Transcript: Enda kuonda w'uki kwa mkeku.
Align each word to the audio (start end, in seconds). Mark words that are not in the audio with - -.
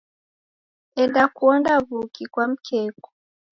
Enda 1.01 1.23
kuonda 1.35 1.73
w'uki 1.87 2.23
kwa 2.33 2.45
mkeku. 2.51 3.09